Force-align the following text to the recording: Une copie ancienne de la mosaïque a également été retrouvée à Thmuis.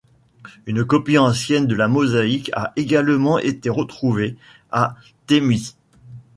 Une 0.65 0.83
copie 0.83 1.19
ancienne 1.19 1.67
de 1.67 1.75
la 1.75 1.87
mosaïque 1.87 2.49
a 2.55 2.73
également 2.75 3.37
été 3.37 3.69
retrouvée 3.69 4.35
à 4.71 4.95
Thmuis. 5.27 5.75